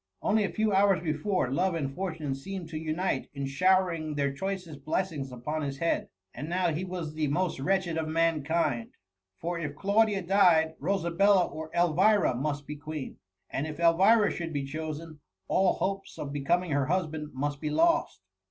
Only 0.23 0.43
a 0.43 0.49
few 0.49 0.73
hours 0.73 1.03
before, 1.03 1.51
love 1.53 1.75
and 1.75 1.93
fortune 1.93 2.33
seemed 2.33 2.69
to 2.69 2.79
unite 2.79 3.29
in 3.35 3.45
showering 3.45 4.15
their 4.15 4.33
choicest 4.33 4.83
blessings 4.83 5.31
upon 5.31 5.61
his 5.61 5.77
head, 5.77 6.09
and 6.33 6.49
now 6.49 6.73
he 6.73 6.83
was 6.83 7.13
the 7.13 7.27
most 7.27 7.59
wretched 7.59 7.99
of 7.99 8.07
mankind; 8.07 8.93
for 9.37 9.59
if 9.59 9.75
Claudia 9.75 10.23
died, 10.23 10.73
Rosabella 10.79 11.45
or 11.45 11.69
Elvira 11.75 12.33
must 12.33 12.65
be 12.65 12.75
queen; 12.77 13.17
and 13.51 13.67
if 13.67 13.79
Elvira 13.79 14.31
should 14.31 14.53
be 14.53 14.63
chosen, 14.65 15.19
all 15.47 15.73
hopes 15.73 16.17
of 16.17 16.33
be 16.33 16.41
coming 16.41 16.71
her 16.71 16.87
husband 16.87 17.29
must 17.35 17.61
be 17.61 17.69
lost. 17.69 18.21